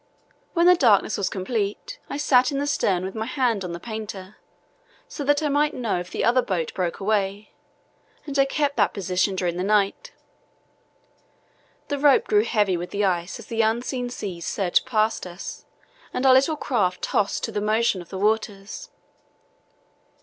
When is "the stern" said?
2.57-3.05